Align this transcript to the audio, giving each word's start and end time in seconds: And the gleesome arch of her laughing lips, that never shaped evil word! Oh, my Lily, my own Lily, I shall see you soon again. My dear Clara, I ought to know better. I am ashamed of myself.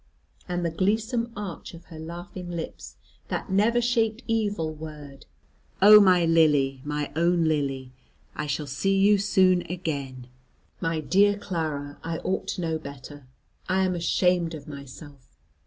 And 0.49 0.65
the 0.65 0.71
gleesome 0.71 1.31
arch 1.37 1.75
of 1.75 1.85
her 1.85 1.99
laughing 1.99 2.49
lips, 2.49 2.95
that 3.27 3.51
never 3.51 3.79
shaped 3.79 4.23
evil 4.25 4.73
word! 4.73 5.27
Oh, 5.79 5.99
my 5.99 6.25
Lily, 6.25 6.81
my 6.83 7.11
own 7.15 7.43
Lily, 7.45 7.91
I 8.35 8.47
shall 8.47 8.65
see 8.65 8.97
you 8.97 9.19
soon 9.19 9.61
again. 9.71 10.25
My 10.79 11.01
dear 11.01 11.37
Clara, 11.37 11.99
I 12.03 12.17
ought 12.17 12.47
to 12.47 12.61
know 12.61 12.79
better. 12.79 13.27
I 13.69 13.83
am 13.85 13.93
ashamed 13.93 14.55
of 14.55 14.67
myself. 14.67 15.35